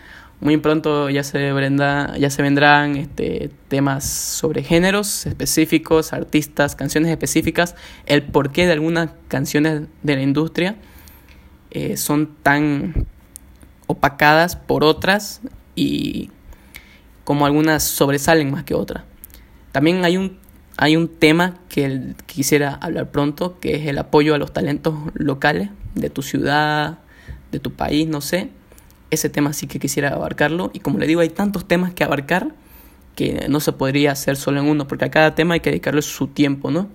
Muy 0.41 0.57
pronto 0.57 1.09
ya 1.11 1.23
se, 1.23 1.53
vendrá, 1.53 2.17
ya 2.19 2.29
se 2.29 2.43
vendrán 2.43 2.97
este, 2.97 3.51
temas 3.69 4.05
sobre 4.05 4.63
géneros 4.63 5.27
específicos, 5.27 6.13
artistas, 6.13 6.75
canciones 6.75 7.11
específicas, 7.11 7.77
el 8.07 8.25
porqué 8.25 8.67
de 8.67 8.73
algunas 8.73 9.11
canciones 9.29 9.83
de 10.03 10.17
la 10.17 10.23
industria 10.23 10.77
eh, 11.71 11.97
son 11.97 12.35
tan 12.43 13.07
opacadas 13.87 14.57
por 14.57 14.85
otras 14.85 15.41
y 15.75 16.31
como 17.25 17.47
algunas 17.47 17.83
sobresalen 17.83 18.51
más 18.51 18.65
que 18.65 18.75
otras. 18.75 19.05
También 19.73 20.05
hay 20.05 20.17
un, 20.17 20.39
hay 20.77 20.97
un 20.97 21.09
tema 21.09 21.59
que 21.69 22.15
quisiera 22.27 22.75
hablar 22.75 23.11
pronto, 23.11 23.59
que 23.61 23.77
es 23.77 23.87
el 23.87 23.99
apoyo 23.99 24.35
a 24.35 24.39
los 24.39 24.53
talentos 24.53 24.95
locales 25.15 25.71
de 25.95 26.11
tu 26.11 26.23
ciudad, 26.23 26.99
de 27.53 27.61
tu 27.61 27.73
país, 27.73 28.09
no 28.09 28.21
sé 28.21 28.51
ese 29.15 29.31
tema 29.31 29.53
sí 29.53 29.67
que 29.67 29.79
quisiera 29.79 30.11
abarcarlo. 30.11 30.71
Y 30.75 30.81
como 30.81 30.99
le 30.99 31.07
digo, 31.07 31.21
hay 31.21 31.31
tantos 31.31 31.67
temas 31.67 31.95
que 31.95 32.05
abarcar 32.05 32.55
que 33.17 33.47
no 33.49 33.61
se 33.61 33.73
podría 33.73 34.13
hacer 34.13 34.37
solo 34.37 34.61
en 34.61 34.67
uno, 34.67 34.87
porque 34.87 35.07
a 35.07 35.11
cada 35.11 35.35
tema 35.35 35.55
hay 35.55 35.61
que 35.61 35.71
dedicarle 35.71 36.03
su 36.03 36.27
tiempo, 36.29 36.71
¿no? 36.71 36.89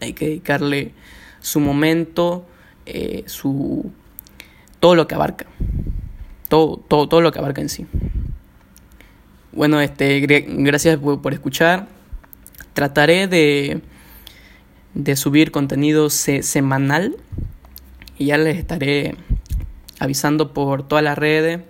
Hay 0.00 0.12
que 0.12 0.26
dedicarle 0.26 0.92
su 1.40 1.60
momento, 1.60 2.44
eh, 2.84 3.22
su 3.26 3.90
todo 4.80 4.94
lo 4.94 5.06
que 5.06 5.14
abarca. 5.14 5.46
Todo, 6.48 6.78
todo, 6.78 7.08
todo 7.08 7.20
lo 7.20 7.32
que 7.32 7.38
abarca 7.38 7.60
en 7.60 7.68
sí. 7.68 7.86
Bueno, 9.52 9.80
este, 9.80 10.20
gracias 10.20 10.98
por, 10.98 11.22
por 11.22 11.32
escuchar. 11.32 11.86
Trataré 12.80 13.26
de, 13.26 13.82
de 14.94 15.14
subir 15.14 15.50
contenido 15.50 16.08
semanal 16.08 17.14
y 18.16 18.24
ya 18.24 18.38
les 18.38 18.56
estaré 18.56 19.16
avisando 19.98 20.54
por 20.54 20.88
todas 20.88 21.04
las 21.04 21.18
redes 21.18 21.60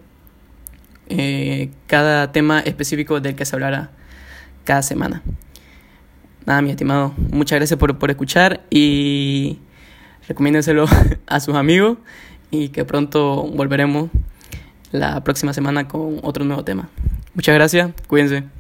eh, 1.08 1.70
cada 1.88 2.30
tema 2.30 2.60
específico 2.60 3.18
del 3.18 3.34
que 3.34 3.44
se 3.44 3.56
hablará 3.56 3.90
cada 4.62 4.82
semana. 4.82 5.24
Nada, 6.46 6.62
mi 6.62 6.70
estimado, 6.70 7.12
muchas 7.32 7.58
gracias 7.58 7.76
por, 7.76 7.98
por 7.98 8.10
escuchar 8.10 8.62
y 8.70 9.58
recomiéndenselo 10.28 10.86
a 11.26 11.40
sus 11.40 11.56
amigos 11.56 11.98
y 12.52 12.68
que 12.68 12.84
pronto 12.84 13.48
volveremos 13.48 14.10
la 14.92 15.24
próxima 15.24 15.52
semana 15.52 15.88
con 15.88 16.20
otro 16.22 16.44
nuevo 16.44 16.62
tema. 16.62 16.88
Muchas 17.34 17.56
gracias, 17.56 17.90
cuídense. 18.06 18.59